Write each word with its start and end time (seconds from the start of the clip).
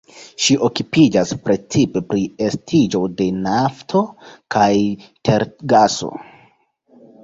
Ŝi 0.43 0.55
okupiĝas 0.67 1.33
precipe 1.49 2.03
pri 2.15 2.25
estiĝo 2.47 3.05
de 3.21 3.29
nafto 3.45 4.05
kaj 4.59 4.75
tergaso. 5.05 6.17